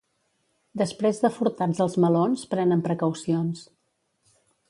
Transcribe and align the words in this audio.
Després 0.81 1.19
de 1.25 1.31
furtats 1.35 1.83
els 1.85 1.99
melons, 2.05 2.47
prenen 2.55 2.83
precaucions. 2.89 3.65